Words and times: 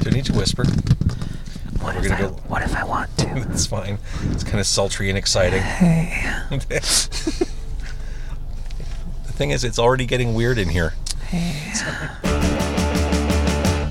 Don't 0.00 0.14
need 0.14 0.24
to 0.26 0.32
whisper. 0.32 0.64
What 1.80 1.94
We're 1.96 2.02
if, 2.02 2.08
gonna 2.08 2.14
I, 2.14 2.20
go- 2.28 2.36
what 2.48 2.62
if 2.62 2.74
I 2.74 2.84
want 2.84 3.16
to? 3.18 3.46
It's 3.52 3.66
fine. 3.66 3.98
It's 4.30 4.44
kind 4.44 4.58
of 4.60 4.66
sultry 4.66 5.08
and 5.08 5.16
exciting. 5.18 5.62
Hey, 5.62 6.12
the 6.50 6.80
thing 9.32 9.50
is, 9.50 9.64
it's 9.64 9.78
already 9.78 10.06
getting 10.06 10.34
weird 10.34 10.58
in 10.58 10.68
here. 10.68 10.94
hey. 11.28 11.72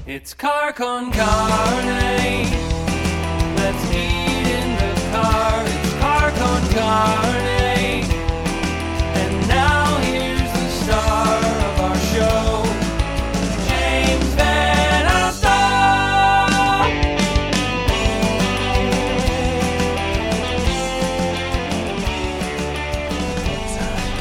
It's 0.07 0.33
car 0.33 0.73
con 0.73 1.11
carne. 1.11 2.58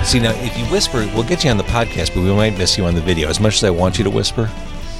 See, 0.08 0.20
now, 0.20 0.30
if 0.36 0.56
you 0.56 0.64
whisper, 0.72 1.06
we'll 1.14 1.22
get 1.22 1.44
you 1.44 1.50
on 1.50 1.58
the 1.58 1.64
podcast, 1.64 2.14
but 2.14 2.22
we 2.22 2.32
might 2.32 2.56
miss 2.56 2.78
you 2.78 2.86
on 2.86 2.94
the 2.94 3.00
video. 3.02 3.28
As 3.28 3.40
much 3.40 3.56
as 3.56 3.64
I 3.64 3.68
want 3.68 3.98
you 3.98 4.04
to 4.04 4.10
whisper 4.10 4.50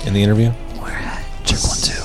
in 0.05 0.13
the 0.13 0.23
interview. 0.23 0.53
We're 0.79 0.91
at 0.91 1.25
check 1.47 1.59
one 1.63 1.79
two. 1.79 2.03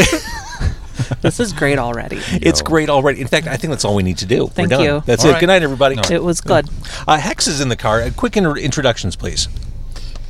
This 1.20 1.40
is 1.40 1.52
great 1.52 1.78
already. 1.78 2.18
It's 2.32 2.62
great 2.62 2.88
already. 2.88 3.20
In 3.20 3.26
fact, 3.26 3.46
I 3.46 3.56
think 3.58 3.72
that's 3.72 3.84
all 3.84 3.94
we 3.94 4.02
need 4.02 4.18
to 4.18 4.26
do. 4.26 4.46
Thank 4.46 4.70
We're 4.70 4.76
done. 4.78 4.84
you. 4.84 5.02
That's 5.04 5.22
All 5.24 5.30
it. 5.30 5.34
right. 5.34 5.40
Good 5.40 5.46
night, 5.48 5.62
everybody. 5.62 5.96
It 6.10 6.22
was 6.22 6.40
good. 6.40 6.66
Uh, 7.06 7.18
Hex 7.18 7.46
is 7.46 7.60
in 7.60 7.68
the 7.68 7.76
car. 7.76 8.08
Quick 8.10 8.38
inter- 8.38 8.56
introductions, 8.56 9.14
please. 9.14 9.48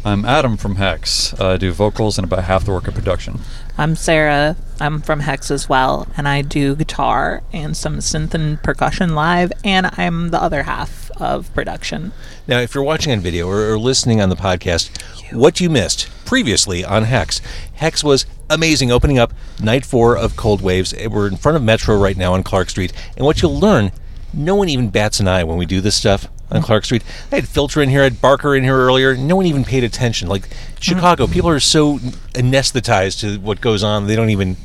I'm 0.07 0.27
Adam 0.27 0.59
from 0.59 0.77
Hex. 0.77 1.33
Uh, 1.41 1.53
I 1.53 1.57
do 1.57 1.73
vocals 1.73 2.19
and 2.19 2.27
about 2.27 2.45
half 2.45 2.67
the 2.67 2.73
work 2.73 2.87
of 2.87 2.95
production. 2.95 3.41
I'm 3.79 3.97
Sarah. 3.97 4.55
I'm 4.79 5.01
from 5.01 5.21
Hex 5.21 5.51
as 5.51 5.67
well, 5.67 6.07
and 6.15 6.29
I 6.29 6.43
do 6.43 6.77
guitar 6.77 7.43
and 7.55 7.75
some 7.75 7.99
synth 7.99 8.35
and 8.35 8.63
percussion 8.63 9.15
live, 9.15 9.51
and 9.65 9.87
I'm 9.97 10.29
the 10.29 10.43
other 10.43 10.65
half 10.65 11.11
of 11.13 11.53
production. 11.55 12.13
Now, 12.47 12.59
if 12.59 12.75
you're 12.75 12.85
watching 12.85 13.13
on 13.15 13.21
video 13.21 13.49
or, 13.49 13.73
or 13.73 13.79
listening 13.79 14.21
on 14.21 14.29
the 14.29 14.37
podcast, 14.37 14.91
what 15.33 15.59
you 15.59 15.71
missed 15.71 16.11
previously 16.27 16.85
on 16.85 17.05
Hex, 17.05 17.41
Hex 17.73 18.05
was 18.05 18.27
amazing 18.51 18.93
opening 18.93 19.19
up 19.19 19.33
night 19.59 19.87
four 19.87 20.19
of 20.19 20.37
Cold 20.37 20.61
Waves. 20.61 20.93
Eh, 20.99 21.07
We're 21.07 21.29
in 21.29 21.37
front 21.37 21.57
of 21.57 21.63
Metro 21.63 21.97
right 21.97 22.17
now 22.17 22.35
on 22.35 22.43
Clark 22.43 22.69
Street. 22.69 22.93
And 23.17 23.25
what 23.25 23.41
you'll 23.41 23.59
learn, 23.59 23.91
no 24.35 24.55
one 24.55 24.69
even 24.69 24.91
bats 24.91 25.19
an 25.19 25.29
eye 25.29 25.45
when 25.45 25.57
we 25.57 25.65
do 25.65 25.81
this 25.81 25.95
stuff 25.95 26.29
on 26.51 26.63
Clark 26.63 26.85
Street. 26.85 27.03
I 27.33 27.37
had 27.37 27.49
Filter 27.49 27.83
in 27.83 27.89
here, 27.89 28.01
I 28.01 28.05
had 28.05 28.21
Barker 28.21 28.55
in 28.55 28.65
here 28.65 28.77
earlier. 28.77 29.17
No 29.17 29.37
one 29.37 29.47
even 29.47 29.65
paid 29.65 29.85
attention. 29.85 30.29
Like 30.29 30.49
Chicago, 30.81 31.27
people 31.27 31.51
are 31.51 31.61
so 31.61 31.99
anesthetized 32.35 33.21
to 33.21 33.39
what 33.41 33.61
goes 33.61 33.83
on, 33.83 34.07
they 34.07 34.17
don't 34.17 34.31
even. 34.31 34.57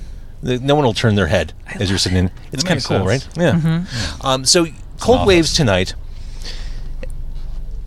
No 0.42 0.74
one 0.76 0.86
will 0.86 0.94
turn 0.94 1.16
their 1.16 1.28
head 1.28 1.52
as 1.80 1.90
you're 1.90 2.00
sitting 2.00 2.18
in. 2.18 2.32
It's 2.54 2.64
kind 2.64 2.80
of 2.80 2.86
cool, 2.86 3.06
right? 3.06 3.20
sense. 3.20 3.38
Yeah. 3.38 3.84
Um, 4.22 4.46
so, 4.46 4.68
Cold. 5.00 5.28
Waves 5.28 5.54
tonight 5.54 5.96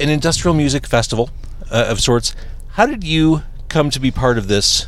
an 0.03 0.09
industrial 0.09 0.55
music 0.55 0.87
festival 0.87 1.31
uh, 1.71 1.87
of 1.89 2.01
sorts. 2.01 2.35
How 2.73 2.87
did 2.87 3.05
you 3.05 3.43
come 3.69 3.89
to 3.91 4.01
be 4.01 4.11
part 4.11 4.37
of 4.37 4.49
this 4.49 4.87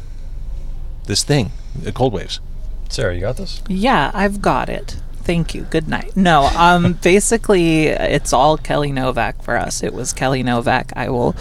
this 1.06 1.22
thing, 1.22 1.52
uh, 1.86 1.92
Cold 1.92 2.12
Waves? 2.12 2.40
Sarah, 2.88 3.14
you 3.14 3.20
got 3.20 3.36
this? 3.36 3.62
Yeah, 3.68 4.10
I've 4.12 4.42
got 4.42 4.68
it. 4.68 4.96
Thank 5.24 5.54
you. 5.54 5.62
Good 5.70 5.88
night. 5.88 6.16
No, 6.16 6.44
um, 6.56 6.92
basically, 7.02 7.86
it's 7.86 8.32
all 8.32 8.56
Kelly 8.56 8.92
Novak 8.92 9.42
for 9.42 9.56
us. 9.56 9.82
It 9.82 9.92
was 9.94 10.12
Kelly 10.12 10.42
Novak. 10.42 10.92
I 10.96 11.08
will, 11.08 11.34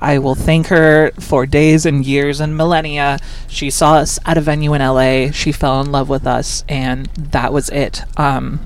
I 0.00 0.18
will 0.18 0.34
thank 0.34 0.66
her 0.66 1.12
for 1.20 1.46
days 1.46 1.86
and 1.86 2.04
years 2.04 2.40
and 2.40 2.56
millennia. 2.56 3.18
She 3.48 3.70
saw 3.70 3.94
us 3.94 4.18
at 4.26 4.36
a 4.36 4.40
venue 4.40 4.74
in 4.74 4.80
LA. 4.82 5.30
She 5.30 5.52
fell 5.52 5.80
in 5.80 5.92
love 5.92 6.08
with 6.08 6.26
us, 6.26 6.64
and 6.68 7.06
that 7.16 7.52
was 7.52 7.68
it. 7.70 8.02
Um, 8.18 8.60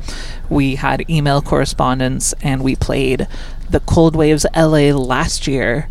we 0.48 0.76
had 0.76 1.08
email 1.10 1.42
correspondence, 1.42 2.32
and 2.42 2.62
we 2.62 2.76
played 2.76 3.28
the 3.68 3.80
Cold 3.80 4.16
Waves 4.16 4.46
LA 4.56 4.92
last 4.96 5.46
year, 5.46 5.88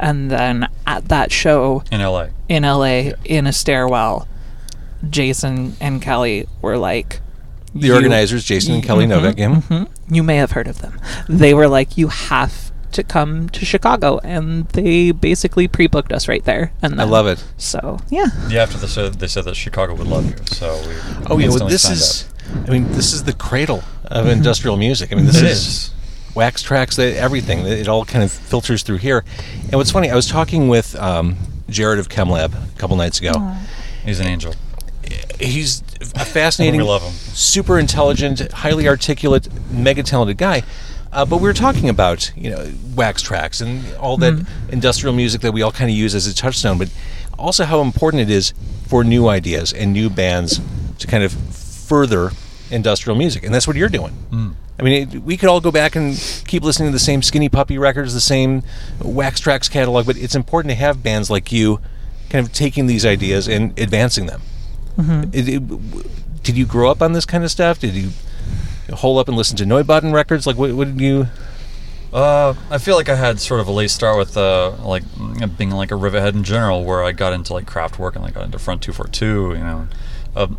and 0.00 0.30
then 0.30 0.68
at 0.86 1.08
that 1.08 1.32
show 1.32 1.82
In 1.90 2.00
LA. 2.00 2.28
in 2.48 2.62
LA 2.62 3.10
in 3.24 3.46
a 3.46 3.52
stairwell, 3.52 4.26
Jason 5.10 5.76
and 5.80 6.00
Kelly 6.00 6.46
were 6.62 6.78
like, 6.78 7.20
The 7.80 7.88
"You- 7.88 7.94
organizers, 7.94 8.44
Jason 8.44 8.74
and 8.74 8.82
Kelly 8.82 9.06
Mhm, 9.06 9.08
Novak. 9.08 9.38
Yeah. 9.38 9.48
mhm. 9.68 9.88
You 10.10 10.22
may 10.22 10.36
have 10.36 10.52
heard 10.52 10.68
of 10.68 10.78
them. 10.78 10.98
They 11.28 11.52
were 11.54 11.68
like, 11.68 11.96
you 11.98 12.08
have 12.08 12.70
to 12.92 13.02
come 13.02 13.48
to 13.50 13.64
Chicago, 13.66 14.18
and 14.24 14.66
they 14.68 15.10
basically 15.10 15.68
pre-booked 15.68 16.12
us 16.12 16.28
right 16.28 16.44
there. 16.44 16.72
And 16.80 16.98
I 17.00 17.04
love 17.04 17.26
it. 17.26 17.42
So 17.58 17.98
yeah, 18.08 18.26
Yeah, 18.48 18.62
after 18.62 18.78
they 18.78 18.86
said, 18.86 19.14
they 19.14 19.26
said 19.26 19.44
that 19.44 19.56
Chicago 19.56 19.94
would 19.94 20.06
love 20.06 20.24
you, 20.26 20.34
so 20.46 20.80
we. 20.86 20.94
Oh 21.28 21.38
yeah, 21.38 21.48
well, 21.48 21.68
this 21.68 21.88
is. 21.90 22.24
up. 22.48 22.68
I 22.68 22.70
mean, 22.70 22.90
this 22.92 23.12
is 23.12 23.24
the 23.24 23.32
cradle 23.32 23.82
of 24.04 24.28
industrial 24.28 24.76
music. 24.76 25.12
I 25.12 25.16
mean, 25.16 25.26
this 25.26 25.36
It 25.42 25.44
is, 25.44 25.66
is. 25.66 25.90
Wax 26.34 26.62
Trax, 26.62 26.98
everything. 26.98 27.60
It 27.66 27.88
all 27.88 28.04
kind 28.04 28.22
of 28.22 28.30
filters 28.30 28.82
through 28.82 28.98
here. 28.98 29.24
And 29.64 29.74
what's 29.74 29.90
funny, 29.90 30.10
I 30.10 30.14
was 30.14 30.26
talking 30.28 30.68
with 30.68 30.94
um, 30.96 31.36
Jared 31.68 31.98
of 31.98 32.08
ChemLab 32.08 32.52
a 32.54 32.78
couple 32.78 32.96
nights 32.96 33.18
ago. 33.20 33.32
He's 34.04 34.20
an 34.20 34.26
angel. 34.28 34.54
He's 35.38 35.82
a 36.14 36.24
fascinating, 36.24 36.80
We 36.80 36.86
love 36.86 37.02
him. 37.02 37.12
super 37.12 37.78
intelligent, 37.78 38.52
highly 38.52 38.88
articulate, 38.88 39.48
mega 39.70 40.02
talented 40.02 40.38
guy. 40.38 40.62
Uh, 41.12 41.24
but 41.24 41.36
we 41.38 41.44
were 41.44 41.54
talking 41.54 41.88
about 41.88 42.32
you 42.36 42.50
know 42.50 42.72
Wax 42.94 43.22
Trax 43.22 43.62
and 43.62 43.94
all 43.96 44.16
that 44.18 44.46
industrial 44.70 45.14
music 45.14 45.40
that 45.42 45.52
we 45.52 45.62
all 45.62 45.72
kind 45.72 45.90
of 45.90 45.96
use 45.96 46.14
as 46.14 46.26
a 46.26 46.34
touchstone, 46.34 46.78
but 46.78 46.90
also 47.38 47.64
how 47.64 47.80
important 47.80 48.22
it 48.22 48.30
is 48.30 48.52
for 48.86 49.02
new 49.04 49.28
ideas 49.28 49.72
and 49.72 49.92
new 49.92 50.10
bands 50.10 50.60
to 50.98 51.06
kind 51.06 51.22
of 51.24 51.32
further 51.32 52.30
industrial 52.70 53.16
music, 53.16 53.44
and 53.44 53.54
that's 53.54 53.66
what 53.66 53.76
you're 53.76 53.88
doing. 53.88 54.56
I 54.78 54.82
mean, 54.82 55.08
it, 55.08 55.22
we 55.22 55.38
could 55.38 55.48
all 55.48 55.60
go 55.62 55.70
back 55.70 55.96
and 55.96 56.16
keep 56.46 56.62
listening 56.62 56.88
to 56.88 56.92
the 56.92 56.98
same 56.98 57.22
Skinny 57.22 57.48
Puppy 57.48 57.78
records, 57.78 58.12
the 58.12 58.20
same 58.20 58.62
Wax 59.00 59.40
Trax 59.40 59.70
catalog, 59.70 60.04
but 60.04 60.16
it's 60.18 60.34
important 60.34 60.70
to 60.72 60.74
have 60.74 61.02
bands 61.02 61.30
like 61.30 61.50
you 61.50 61.80
kind 62.28 62.44
of 62.46 62.52
taking 62.52 62.86
these 62.86 63.06
ideas 63.06 63.48
and 63.48 63.78
advancing 63.78 64.26
them. 64.26 64.42
It- 65.32 65.48
it- 65.48 66.42
did 66.42 66.56
you 66.56 66.64
grow 66.66 66.90
up 66.90 67.02
on 67.02 67.12
this 67.12 67.26
kind 67.26 67.42
of 67.44 67.50
stuff? 67.50 67.78
Did 67.80 67.94
you 67.94 68.10
hole 68.92 69.18
up 69.18 69.26
and 69.28 69.36
listen 69.36 69.56
to 69.56 69.64
Neubauten 69.64 70.12
records? 70.12 70.46
Like, 70.46 70.56
what, 70.56 70.72
what 70.72 70.86
did 70.86 71.00
you? 71.00 71.26
Uh, 72.12 72.54
I 72.70 72.78
feel 72.78 72.94
like 72.94 73.08
I 73.08 73.16
had 73.16 73.40
sort 73.40 73.60
of 73.60 73.66
a 73.66 73.72
late 73.72 73.90
start 73.90 74.16
with 74.16 74.36
uh, 74.36 74.70
like 74.84 75.02
being 75.58 75.70
like 75.70 75.90
a 75.90 75.94
rivethead 75.96 76.34
in 76.34 76.44
general, 76.44 76.84
where 76.84 77.02
I 77.02 77.12
got 77.12 77.32
into 77.32 77.52
like 77.52 77.66
Kraftwerk 77.66 78.14
and 78.14 78.22
like 78.24 78.34
got 78.34 78.44
into 78.44 78.58
Front 78.58 78.82
242. 78.82 79.26
You 79.26 79.58
know, 79.58 79.88
of 80.36 80.56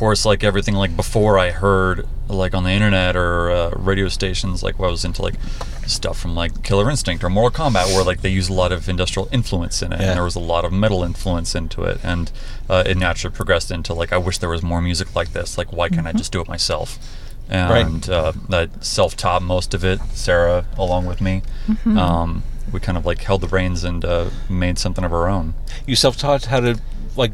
course, 0.00 0.24
like 0.24 0.42
everything 0.42 0.74
like 0.74 0.96
before 0.96 1.38
I 1.38 1.50
heard 1.50 2.06
like 2.28 2.54
on 2.54 2.64
the 2.64 2.70
internet 2.70 3.16
or 3.16 3.50
uh, 3.50 3.70
radio 3.76 4.08
stations, 4.08 4.62
like 4.62 4.78
what 4.78 4.88
I 4.88 4.90
was 4.90 5.04
into 5.04 5.20
like 5.20 5.34
stuff 5.86 6.18
from 6.18 6.34
like 6.34 6.62
Killer 6.64 6.88
Instinct 6.90 7.22
or 7.22 7.28
Mortal 7.28 7.66
Kombat, 7.66 7.86
where 7.94 8.02
like 8.02 8.22
they 8.22 8.30
use 8.30 8.48
a 8.48 8.52
lot 8.54 8.72
of 8.72 8.88
industrial 8.88 9.28
influence 9.30 9.82
in 9.82 9.92
it, 9.92 10.00
Yeah. 10.00 10.06
and 10.08 10.16
there 10.16 10.24
was 10.24 10.36
a 10.36 10.40
lot 10.54 10.64
of 10.64 10.72
metal 10.72 11.04
influence 11.04 11.54
into 11.54 11.84
it, 11.84 11.98
and 12.02 12.32
uh, 12.68 12.82
it 12.86 12.96
naturally 12.96 13.34
progressed 13.36 13.70
into 13.70 13.92
like 13.92 14.10
I 14.12 14.16
wish 14.16 14.38
there 14.38 14.48
was 14.48 14.62
more 14.62 14.80
music 14.80 15.14
like 15.14 15.32
this. 15.34 15.58
Like, 15.58 15.70
why 15.72 15.88
can't 15.90 16.06
I 16.06 16.12
just 16.12 16.32
do 16.32 16.40
it 16.40 16.48
myself? 16.48 16.98
and 17.50 18.08
uh, 18.08 18.32
that 18.48 18.68
self-taught 18.84 19.42
most 19.42 19.74
of 19.74 19.84
it. 19.84 19.98
Sarah, 20.12 20.64
along 20.78 21.04
with 21.06 21.20
me, 21.20 21.42
um, 21.84 22.44
we 22.72 22.78
kind 22.80 22.96
of 22.96 23.04
like 23.04 23.20
held 23.22 23.40
the 23.42 23.48
reins 23.48 23.82
and 23.84 24.04
uh, 24.04 24.30
made 24.48 24.78
something 24.78 25.04
of 25.04 25.12
our 25.12 25.28
own. 25.28 25.54
You 25.84 25.96
self-taught 25.96 26.44
how 26.46 26.60
to 26.60 26.80
like 27.16 27.32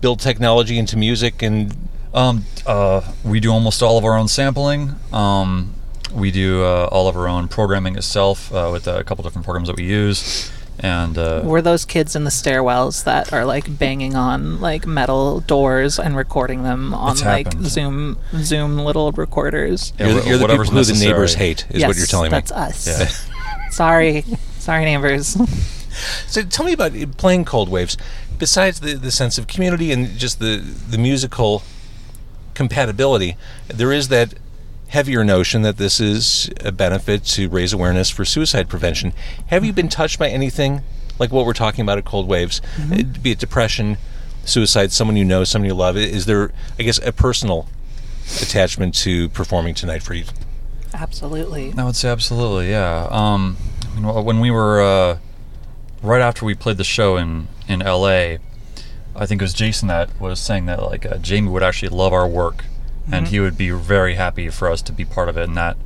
build 0.00 0.20
technology 0.20 0.78
into 0.78 0.96
music 0.96 1.42
and 1.42 1.76
Um, 2.12 2.44
uh, 2.66 3.02
we 3.24 3.40
do 3.40 3.50
almost 3.52 3.82
all 3.82 3.96
of 3.98 4.04
our 4.04 4.16
own 4.16 4.28
sampling. 4.28 4.96
Um, 5.12 5.74
we 6.12 6.30
do 6.30 6.64
uh, 6.64 6.88
all 6.90 7.06
of 7.08 7.16
our 7.16 7.28
own 7.28 7.46
programming 7.48 7.96
itself 7.96 8.52
uh, 8.52 8.68
with 8.72 8.86
a 8.88 9.04
couple 9.04 9.22
different 9.22 9.44
programs 9.44 9.68
that 9.68 9.76
we 9.76 9.84
use, 9.84 10.50
and 10.80 11.16
uh, 11.16 11.42
we're 11.44 11.62
those 11.62 11.84
kids 11.84 12.16
in 12.16 12.24
the 12.24 12.30
stairwells 12.30 13.04
that 13.04 13.32
are 13.32 13.44
like 13.44 13.78
banging 13.78 14.16
on 14.16 14.60
like 14.60 14.86
metal 14.88 15.38
doors 15.40 16.00
and 16.00 16.16
recording 16.16 16.64
them 16.64 16.92
on 16.94 17.16
like 17.18 17.46
happened. 17.46 17.66
Zoom 17.66 18.18
Zoom 18.38 18.78
little 18.78 19.12
recorders. 19.12 19.92
yeah, 20.00 20.06
you're, 20.08 20.20
the- 20.20 20.28
you're 20.28 20.38
the 20.38 20.46
people 20.46 20.56
whatever's 20.64 20.88
who 20.88 20.94
the 20.98 21.04
neighbors 21.04 21.34
hate, 21.34 21.64
is 21.70 21.80
yes, 21.80 21.86
what 21.88 21.96
you're 21.96 22.06
telling 22.06 22.32
me. 22.32 22.36
that's 22.38 22.50
us. 22.52 22.86
Yeah. 22.88 23.06
Sorry, 23.70 24.24
sorry, 24.58 24.84
neighbors. 24.84 25.36
So 26.26 26.42
tell 26.42 26.66
me 26.66 26.72
about 26.72 26.92
playing 27.18 27.44
Cold 27.44 27.68
Waves. 27.68 27.96
Besides 28.36 28.80
the, 28.80 28.94
the 28.94 29.12
sense 29.12 29.38
of 29.38 29.46
community 29.46 29.92
and 29.92 30.18
just 30.18 30.40
the, 30.40 30.56
the 30.56 30.98
musical 30.98 31.62
compatibility, 32.64 33.38
there 33.68 33.90
is 33.90 34.08
that 34.08 34.34
heavier 34.88 35.24
notion 35.24 35.62
that 35.62 35.78
this 35.78 35.98
is 35.98 36.50
a 36.62 36.70
benefit 36.70 37.24
to 37.24 37.48
raise 37.48 37.72
awareness 37.72 38.10
for 38.10 38.22
suicide 38.26 38.68
prevention. 38.68 39.14
Have 39.46 39.64
you 39.64 39.72
been 39.72 39.88
touched 39.88 40.18
by 40.18 40.28
anything 40.28 40.82
like 41.18 41.32
what 41.32 41.46
we're 41.46 41.54
talking 41.54 41.80
about 41.80 41.96
at 41.96 42.04
Cold 42.04 42.28
Waves, 42.28 42.60
Uh, 42.92 43.02
be 43.22 43.30
it 43.30 43.38
depression, 43.38 43.96
suicide, 44.44 44.92
someone 44.92 45.16
you 45.16 45.24
know, 45.24 45.42
someone 45.44 45.68
you 45.68 45.74
love? 45.74 45.96
Is 45.96 46.26
there, 46.26 46.52
I 46.78 46.82
guess, 46.82 46.98
a 46.98 47.12
personal 47.12 47.66
attachment 48.42 48.94
to 48.96 49.30
performing 49.30 49.74
tonight 49.74 50.02
for 50.02 50.12
you? 50.12 50.24
Absolutely. 50.92 51.72
I 51.78 51.84
would 51.84 51.96
say 51.96 52.10
absolutely, 52.10 52.68
yeah. 52.70 53.08
Um, 53.10 53.56
I 53.90 53.94
mean, 53.94 54.04
wh- 54.04 54.22
when 54.24 54.38
we 54.40 54.50
were 54.50 54.82
uh, 54.82 55.18
right 56.02 56.20
after 56.20 56.44
we 56.44 56.54
played 56.54 56.76
the 56.76 56.84
show 56.84 57.16
in 57.16 57.48
in 57.68 57.80
L.A., 57.80 58.38
I 59.20 59.26
think 59.26 59.40
it 59.40 59.44
was 59.44 59.52
Jason 59.54 59.86
that 59.88 60.08
was 60.20 60.40
saying 60.40 60.66
that 60.66 60.82
like 60.82 61.04
uh, 61.06 61.18
Jamie 61.18 61.48
would 61.50 61.62
actually 61.62 61.90
love 61.90 62.12
our 62.12 62.26
work, 62.26 62.64
and 63.12 63.28
he 63.28 63.38
would 63.38 63.56
be 63.58 63.70
very 63.70 64.14
happy 64.14 64.48
for 64.48 64.68
us 64.68 64.80
to 64.82 64.92
be 64.92 65.04
part 65.04 65.28
of 65.28 65.36
it. 65.36 65.44
And 65.44 65.56
that, 65.56 65.76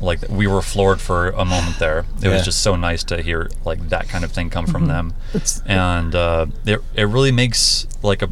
like, 0.00 0.20
we 0.28 0.46
were 0.46 0.62
floored 0.62 1.00
for 1.00 1.28
a 1.28 1.44
moment 1.44 1.78
there. 1.78 2.00
It 2.18 2.24
Yeah. 2.24 2.32
was 2.32 2.44
just 2.44 2.60
so 2.60 2.74
nice 2.76 3.04
to 3.04 3.22
hear 3.22 3.50
like 3.64 3.88
that 3.90 4.08
kind 4.08 4.24
of 4.24 4.32
thing 4.32 4.50
come 4.50 4.66
from 4.66 4.86
them, 4.86 5.14
It's- 5.32 5.62
and 5.64 6.14
uh, 6.14 6.46
it 6.66 6.80
it 6.94 7.04
really 7.04 7.32
makes 7.32 7.86
like 8.02 8.20
a, 8.22 8.28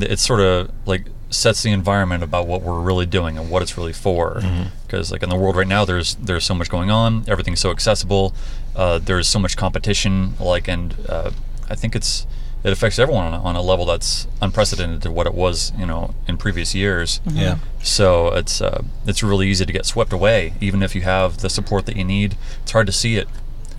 it 0.00 0.18
sort 0.18 0.40
of 0.40 0.70
like 0.84 1.04
sets 1.30 1.62
the 1.62 1.70
environment 1.70 2.22
about 2.22 2.46
what 2.46 2.62
we're 2.62 2.80
really 2.80 3.04
doing 3.04 3.36
and 3.36 3.50
what 3.50 3.60
it's 3.62 3.76
really 3.76 3.92
for. 3.92 4.42
Because 4.86 5.12
like 5.12 5.22
in 5.22 5.28
the 5.28 5.36
world 5.36 5.54
right 5.56 5.68
now, 5.68 5.84
there's 5.84 6.14
there's 6.16 6.44
so 6.44 6.54
much 6.54 6.70
going 6.70 6.90
on. 6.90 7.24
Everything's 7.28 7.60
so 7.60 7.70
accessible. 7.70 8.34
Uh, 8.74 8.98
there's 8.98 9.28
so 9.28 9.38
much 9.38 9.54
competition. 9.56 10.32
Like 10.40 10.66
and 10.68 10.96
uh, 11.08 11.30
I 11.68 11.74
think 11.74 11.94
it's 11.94 12.26
it 12.64 12.72
affects 12.72 12.98
everyone 12.98 13.26
on 13.26 13.34
a, 13.34 13.42
on 13.42 13.56
a 13.56 13.62
level 13.62 13.86
that's 13.86 14.26
unprecedented 14.42 15.02
to 15.02 15.10
what 15.10 15.26
it 15.26 15.34
was, 15.34 15.72
you 15.78 15.86
know, 15.86 16.14
in 16.26 16.36
previous 16.36 16.74
years. 16.74 17.20
Yeah. 17.26 17.58
So 17.82 18.28
it's 18.34 18.60
uh, 18.60 18.82
it's 19.06 19.22
really 19.22 19.48
easy 19.48 19.64
to 19.64 19.72
get 19.72 19.86
swept 19.86 20.12
away, 20.12 20.54
even 20.60 20.82
if 20.82 20.94
you 20.94 21.02
have 21.02 21.38
the 21.38 21.48
support 21.50 21.86
that 21.86 21.96
you 21.96 22.04
need. 22.04 22.36
It's 22.62 22.72
hard 22.72 22.86
to 22.86 22.92
see 22.92 23.16
it. 23.16 23.28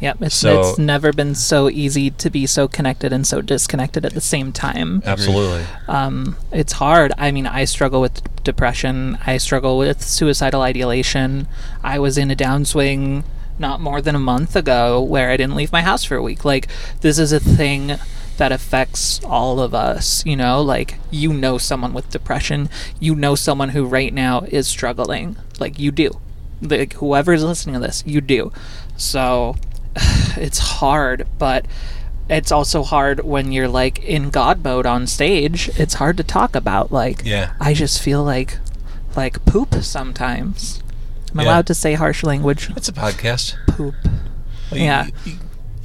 Yep, 0.01 0.21
it's, 0.21 0.35
So- 0.35 0.61
it's 0.61 0.79
never 0.79 1.11
been 1.11 1.35
so 1.35 1.69
easy 1.69 2.09
to 2.09 2.29
be 2.29 2.45
so 2.47 2.69
connected 2.69 3.11
and 3.11 3.27
so 3.27 3.41
disconnected 3.41 4.05
at 4.05 4.13
the 4.13 4.21
same 4.21 4.53
time. 4.53 5.03
Absolutely. 5.05 5.65
Um, 5.89 6.37
it's 6.53 6.71
hard. 6.73 7.11
I 7.17 7.31
mean, 7.31 7.45
I 7.45 7.65
struggle 7.65 7.99
with 7.99 8.21
depression. 8.45 9.17
I 9.27 9.37
struggle 9.37 9.77
with 9.77 10.01
suicidal 10.01 10.61
ideation. 10.61 11.49
I 11.83 11.99
was 11.99 12.17
in 12.17 12.31
a 12.31 12.35
downswing 12.35 13.25
not 13.57 13.81
more 13.81 14.01
than 14.01 14.15
a 14.15 14.19
month 14.19 14.55
ago 14.55 15.01
where 15.01 15.31
I 15.31 15.35
didn't 15.37 15.55
leave 15.57 15.73
my 15.73 15.81
house 15.81 16.05
for 16.05 16.15
a 16.15 16.21
week. 16.23 16.45
Like, 16.45 16.69
this 17.01 17.19
is 17.19 17.33
a 17.33 17.39
thing 17.41 17.97
that 18.39 18.51
affects 18.51 19.21
all 19.23 19.59
of 19.61 19.73
us. 19.75 20.25
You 20.25 20.35
know, 20.35 20.61
like, 20.61 20.95
you 21.11 21.31
know 21.31 21.57
someone 21.57 21.93
with 21.93 22.09
depression, 22.09 22.67
you 22.99 23.13
know 23.15 23.35
someone 23.35 23.69
who 23.69 23.85
right 23.85 24.13
now 24.13 24.41
is 24.49 24.67
struggling. 24.67 25.37
Like, 25.59 25.77
you 25.79 25.91
do. 25.91 26.19
Like, 26.61 26.93
whoever's 26.93 27.43
listening 27.43 27.75
to 27.75 27.79
this, 27.79 28.03
you 28.05 28.19
do. 28.21 28.51
So, 28.97 29.55
it's 30.35 30.57
hard, 30.57 31.27
but 31.37 31.65
it's 32.29 32.51
also 32.51 32.83
hard 32.83 33.21
when 33.25 33.51
you're 33.51 33.67
like 33.67 34.03
in 34.03 34.29
god 34.29 34.63
mode 34.63 34.85
on 34.85 35.07
stage 35.07 35.67
it's 35.79 35.95
hard 35.95 36.15
to 36.15 36.23
talk 36.23 36.55
about 36.55 36.91
like 36.91 37.23
Yeah. 37.25 37.53
i 37.59 37.73
just 37.73 37.99
feel 37.99 38.23
like 38.23 38.59
like 39.15 39.43
poop 39.45 39.73
sometimes 39.81 40.83
am 41.33 41.39
i 41.39 41.43
Yeah. 41.43 41.49
allowed 41.49 41.65
to 41.67 41.73
say 41.73 41.95
harsh 41.95 42.21
language 42.23 42.69
It's 42.77 42.87
a 42.87 42.93
podcast. 42.93 43.55
poop 43.69 43.95
Well, 44.69 44.79
you- 44.79 44.85
Yeah. 44.85 45.05
You, 45.07 45.31
you 45.31 45.37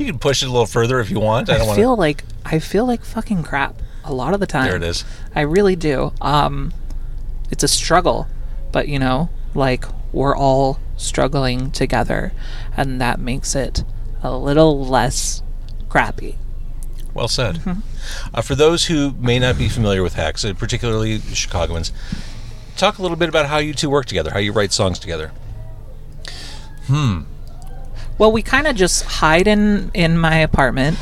can 0.06 0.18
push 0.18 0.42
it 0.42 0.46
a 0.46 0.50
little 0.50 0.66
further 0.66 1.00
if 1.00 1.10
you 1.10 1.20
want. 1.20 1.48
I 1.48 1.54
i, 1.54 1.58
don't 1.58 1.66
want 1.68 1.78
feel 1.78 1.96
like 1.96 2.24
i 2.44 2.58
feel 2.58 2.86
like 2.86 3.04
fucking 3.04 3.42
crap 3.42 3.80
a 4.04 4.12
lot 4.12 4.34
of 4.34 4.40
the 4.40 4.46
time 4.46 4.66
There 4.66 4.76
it 4.76 4.82
is. 4.82 5.04
i 5.34 5.40
really 5.40 5.76
do 5.76 6.12
um 6.20 6.72
it's 7.50 7.62
a 7.62 7.68
struggle 7.68 8.26
but 8.72 8.88
you 8.88 8.98
know 8.98 9.30
like 9.54 9.84
we're 10.12 10.36
all 10.36 10.78
struggling 10.96 11.70
together 11.70 12.32
and 12.76 13.00
that 13.00 13.18
makes 13.18 13.54
it 13.54 13.84
a 14.22 14.36
little 14.36 14.84
less 14.84 15.42
crappy 15.88 16.36
Well 17.14 17.28
said. 17.28 17.56
Mm-hmm. 17.56 17.80
Uh, 18.34 18.42
for 18.42 18.54
those 18.54 18.86
who 18.86 19.12
may 19.12 19.38
not 19.38 19.56
be 19.56 19.68
familiar 19.68 20.02
with 20.02 20.14
Hex, 20.14 20.44
uh, 20.44 20.52
particularly 20.54 21.20
Chicagoans, 21.20 21.92
talk 22.76 22.98
a 22.98 23.02
little 23.02 23.16
bit 23.16 23.28
about 23.28 23.46
how 23.46 23.58
you 23.58 23.72
two 23.72 23.88
work 23.88 24.06
together, 24.06 24.30
how 24.32 24.40
you 24.40 24.50
write 24.52 24.72
songs 24.72 24.98
together. 24.98 25.30
Well, 28.18 28.30
we 28.32 28.42
kind 28.42 28.66
of 28.66 28.76
just 28.76 29.04
hide 29.04 29.46
in 29.48 29.90
in 29.94 30.16
my 30.18 30.36
apartment. 30.36 30.98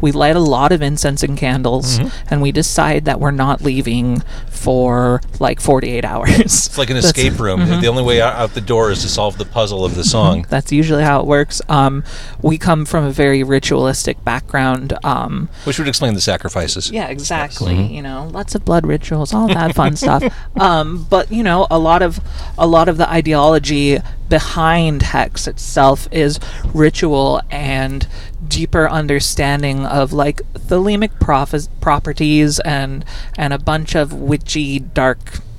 We 0.00 0.12
light 0.12 0.36
a 0.36 0.40
lot 0.40 0.72
of 0.72 0.82
incense 0.82 1.22
and 1.22 1.38
candles, 1.38 1.98
Mm-hmm. 1.98 2.26
and 2.30 2.42
we 2.42 2.52
decide 2.52 3.04
that 3.06 3.18
we're 3.20 3.30
not 3.30 3.62
leaving 3.62 4.22
for 4.66 5.20
like 5.38 5.60
48 5.60 6.04
hours. 6.04 6.40
It's 6.40 6.76
like 6.76 6.90
an 6.90 6.96
escape 6.96 7.38
room. 7.38 7.60
Mm-hmm. 7.60 7.80
The 7.82 7.86
only 7.86 8.02
way 8.02 8.20
out, 8.20 8.34
out 8.34 8.54
the 8.54 8.60
door 8.60 8.90
is 8.90 9.00
to 9.02 9.08
solve 9.08 9.38
the 9.38 9.44
puzzle 9.44 9.84
of 9.84 9.94
the 9.94 10.02
song. 10.02 10.44
That's 10.48 10.72
usually 10.72 11.04
how 11.04 11.20
it 11.20 11.26
works. 11.26 11.62
Um, 11.68 12.02
we 12.42 12.58
come 12.58 12.84
from 12.84 13.04
a 13.04 13.12
very 13.12 13.44
ritualistic 13.44 14.24
background. 14.24 14.92
Um, 15.04 15.48
Which 15.62 15.78
would 15.78 15.86
explain 15.86 16.14
the 16.14 16.20
sacrifices. 16.20 16.90
Yeah, 16.90 17.06
exactly. 17.06 17.80
You 17.80 18.02
know, 18.02 18.28
lots 18.32 18.56
of 18.56 18.64
blood 18.64 18.84
rituals, 18.84 19.32
all 19.32 19.46
that 19.46 19.76
fun 19.76 19.94
stuff. 20.04 20.24
Um, 20.56 21.06
but 21.08 21.30
you 21.30 21.44
know, 21.44 21.68
a 21.70 21.78
lot 21.78 22.02
of 22.02 22.18
a 22.58 22.66
lot 22.66 22.88
of 22.88 22.96
the 22.96 23.08
ideology 23.08 24.00
behind 24.28 25.02
hex 25.02 25.46
itself 25.46 26.08
is 26.10 26.40
ritual 26.74 27.40
and 27.52 28.08
deeper 28.48 28.88
understanding 28.88 29.84
of 29.84 30.12
like 30.12 30.40
thelemic 30.54 31.18
prophes- 31.20 31.68
properties 31.80 32.58
and 32.60 33.04
and 33.36 33.52
a 33.52 33.58
bunch 33.58 33.94
of 33.94 34.12
witchy 34.56 34.78
dark 34.78 35.18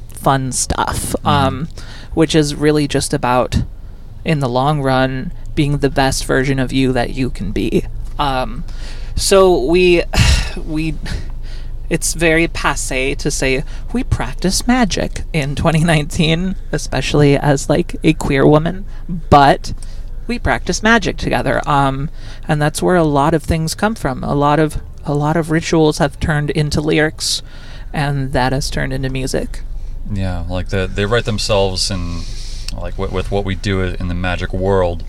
fun 0.09 0.51
stuff 0.51 1.15
um, 1.23 1.67
which 2.15 2.33
is 2.33 2.55
really 2.55 2.87
just 2.87 3.13
about 3.13 3.63
in 4.25 4.39
the 4.39 4.49
long 4.49 4.81
run 4.81 5.31
being 5.53 5.77
the 5.77 5.89
best 5.89 6.25
version 6.25 6.59
of 6.59 6.73
you 6.73 6.91
that 6.91 7.11
you 7.11 7.29
can 7.29 7.51
be. 7.51 7.83
Um, 8.19 8.63
so 9.15 9.63
we 9.65 10.03
we 10.65 10.95
it's 11.89 12.15
very 12.15 12.47
passe 12.47 13.15
to 13.15 13.29
say 13.31 13.63
we 13.93 14.03
practice 14.03 14.67
magic 14.67 15.21
in 15.31 15.55
2019 15.55 16.55
especially 16.73 17.37
as 17.37 17.69
like 17.69 17.95
a 18.03 18.13
queer 18.13 18.45
woman 18.45 18.85
but 19.29 19.73
we 20.27 20.37
practice 20.37 20.83
magic 20.83 21.17
together. 21.17 21.61
Um, 21.67 22.09
and 22.47 22.61
that's 22.61 22.81
where 22.81 22.97
a 22.97 23.03
lot 23.03 23.33
of 23.33 23.43
things 23.43 23.73
come 23.73 23.95
from. 23.95 24.23
A 24.23 24.35
lot 24.35 24.59
of 24.59 24.81
a 25.07 25.13
lot 25.13 25.37
of 25.37 25.49
rituals 25.49 25.97
have 25.97 26.19
turned 26.19 26.49
into 26.51 26.81
lyrics 26.81 27.41
and 27.93 28.33
that 28.33 28.51
has 28.53 28.69
turned 28.69 28.93
into 28.93 29.09
music 29.09 29.61
Yeah, 30.11 30.45
like 30.47 30.69
the, 30.69 30.87
they 30.87 31.05
write 31.05 31.25
themselves 31.25 31.89
and 31.89 32.25
like 32.75 32.97
with, 32.97 33.11
with 33.11 33.31
what 33.31 33.45
we 33.45 33.55
do 33.55 33.81
in 33.81 34.07
the 34.07 34.13
magic 34.13 34.53
world, 34.53 35.03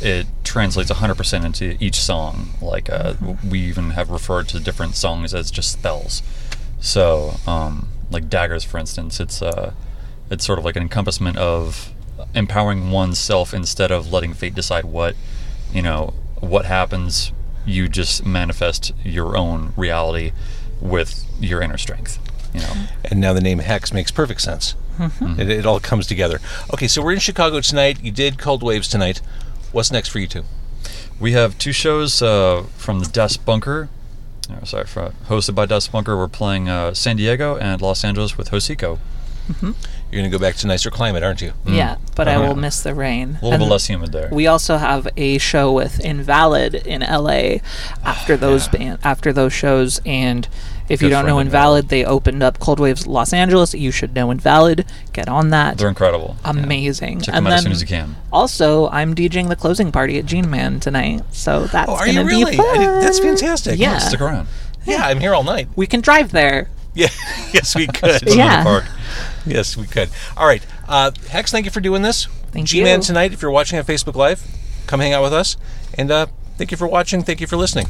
it 0.00 0.26
translates 0.44 0.90
100% 0.90 1.44
into 1.44 1.76
each 1.82 2.00
song. 2.00 2.50
Like 2.60 2.90
uh, 2.90 3.14
we 3.48 3.60
even 3.60 3.90
have 3.90 4.10
referred 4.10 4.48
to 4.48 4.60
different 4.60 4.94
songs 4.94 5.34
as 5.34 5.50
just 5.50 5.72
spells. 5.72 6.22
So, 6.80 7.36
um, 7.46 7.88
like 8.10 8.28
daggers, 8.28 8.64
for 8.64 8.78
instance, 8.78 9.20
it's 9.20 9.40
uh, 9.40 9.72
it's 10.30 10.44
sort 10.44 10.58
of 10.58 10.64
like 10.64 10.76
an 10.76 10.82
encompassment 10.82 11.36
of 11.36 11.92
empowering 12.34 12.90
oneself 12.90 13.54
instead 13.54 13.90
of 13.90 14.12
letting 14.12 14.34
fate 14.34 14.54
decide 14.54 14.84
what 14.84 15.14
you 15.72 15.82
know 15.82 16.14
what 16.40 16.64
happens. 16.64 17.32
You 17.64 17.88
just 17.88 18.26
manifest 18.26 18.92
your 19.04 19.36
own 19.36 19.72
reality 19.76 20.32
with 20.80 21.24
your 21.40 21.60
inner 21.62 21.78
strength. 21.78 22.18
You 22.52 22.60
know. 22.60 22.74
And 23.04 23.20
now 23.20 23.32
the 23.32 23.40
name 23.40 23.60
Hex 23.60 23.92
makes 23.92 24.10
perfect 24.10 24.40
sense. 24.40 24.74
Mm-hmm. 24.98 25.40
It, 25.40 25.50
it 25.50 25.66
all 25.66 25.80
comes 25.80 26.06
together. 26.06 26.38
Okay, 26.72 26.86
so 26.88 27.02
we're 27.02 27.12
in 27.12 27.18
Chicago 27.18 27.60
tonight. 27.60 28.02
You 28.02 28.12
did 28.12 28.38
Cold 28.38 28.62
Waves 28.62 28.88
tonight. 28.88 29.20
What's 29.72 29.90
next 29.90 30.10
for 30.10 30.18
you 30.18 30.26
two? 30.26 30.44
We 31.18 31.32
have 31.32 31.56
two 31.56 31.72
shows 31.72 32.20
uh, 32.20 32.64
from 32.76 33.00
the 33.00 33.06
Dust 33.06 33.44
Bunker. 33.46 33.88
uh, 34.50 34.64
sorry, 34.64 34.86
for, 34.86 35.14
hosted 35.28 35.54
by 35.54 35.66
Dust 35.66 35.92
Bunker. 35.92 36.16
We're 36.16 36.28
playing 36.28 36.68
uh, 36.68 36.94
San 36.94 37.16
Diego 37.16 37.56
and 37.56 37.80
Los 37.80 38.04
Angeles 38.04 38.36
with 38.36 38.50
Hocico. 38.50 38.98
Mm-hmm. 39.48 39.66
You're 40.10 40.20
going 40.20 40.30
to 40.30 40.36
go 40.38 40.40
back 40.40 40.56
to 40.56 40.66
nicer 40.66 40.90
climate, 40.90 41.22
aren't 41.22 41.40
you? 41.42 41.52
Mm. 41.64 41.76
yeah 41.76 41.96
but 42.14 42.28
i 42.28 42.34
Oh, 42.34 42.40
will 42.40 42.46
uh-huh. 42.50 42.60
miss 42.60 42.82
the 42.82 42.94
rain 42.94 43.30
A 43.30 43.32
little 43.44 43.52
And 43.54 43.60
bit 43.62 43.68
less 43.70 43.86
humid 43.86 44.12
there. 44.12 44.28
We 44.30 44.46
also 44.46 44.76
have 44.76 45.08
a 45.16 45.38
show 45.38 45.72
with 45.72 46.00
Invalid 46.04 46.74
in 46.74 47.00
LA 47.00 47.30
oh, 47.32 47.60
after 48.04 48.36
those 48.36 48.68
ban- 48.68 48.98
after 49.02 49.32
those 49.32 49.52
shows 49.52 50.00
and 50.04 50.48
if 50.88 51.00
you 51.00 51.08
don't 51.08 51.24
know 51.24 51.36
friend 51.36 51.46
Invalid, 51.48 51.88
they 51.88 52.04
opened 52.04 52.42
up 52.42 52.58
Cold 52.58 52.78
Waves 52.78 53.06
Los 53.06 53.32
Angeles. 53.32 53.72
You 53.72 53.90
should 53.90 54.14
know 54.14 54.30
Invalid. 54.30 54.84
Get 55.14 55.26
on 55.26 55.48
that. 55.50 55.78
They're 55.78 55.88
incredible. 55.88 56.36
Yeah. 56.44 56.50
Amazing. 56.50 57.22
Check 57.22 57.34
and 57.34 57.46
them 57.46 57.52
out 57.52 57.56
as 57.58 57.62
soon 57.62 57.72
as 57.72 57.80
you 57.80 57.86
can. 57.86 58.16
Also, 58.30 58.88
I'm 58.88 59.14
DJing 59.14 59.48
the 59.48 59.56
closing 59.56 59.90
party 59.90 60.18
at 60.18 60.26
G-Man 60.26 60.80
tonight, 60.80 61.22
so 61.30 61.60
oh, 61.60 61.66
that's 61.68 61.88
Oh, 61.88 61.96
gonna 61.96 62.12
you 62.12 62.20
be 62.20 62.26
really? 62.26 62.56
fun. 62.56 62.66
I 62.66 62.78
did- 62.78 63.02
that's 63.02 63.20
fantastic. 63.20 63.78
Yeah. 63.78 63.96
Stick 63.98 64.20
around. 64.20 64.48
Yeah, 64.84 65.06
I'm 65.06 65.20
here 65.20 65.32
all 65.32 65.44
night. 65.44 65.68
We 65.76 65.86
can 65.86 66.00
drive 66.02 66.32
there. 66.32 66.68
Yeah, 66.94 67.08
yes, 67.52 67.74
we 67.74 67.86
could. 67.86 68.22
Yeah. 68.26 68.62
park. 68.62 68.84
Yes, 69.46 69.76
we 69.76 69.86
could. 69.86 70.10
All 70.36 70.46
right. 70.46 70.64
Uh, 70.88 71.10
Hex, 71.30 71.50
thank 71.50 71.64
you 71.64 71.70
for 71.70 71.80
doing 71.80 72.02
this. 72.02 72.26
Thank 72.52 72.68
G-Man 72.68 72.98
you. 73.00 73.02
tonight, 73.04 73.32
if 73.32 73.40
you're 73.42 73.50
watching 73.50 73.78
on 73.78 73.84
Facebook 73.84 74.14
Live, 74.14 74.44
come 74.86 75.00
hang 75.00 75.12
out 75.12 75.22
with 75.22 75.32
us. 75.32 75.56
And 75.94 76.10
uh, 76.10 76.26
thank 76.58 76.70
you 76.70 76.76
for 76.76 76.86
watching. 76.86 77.22
Thank 77.22 77.40
you 77.40 77.46
for 77.46 77.56
listening. 77.56 77.86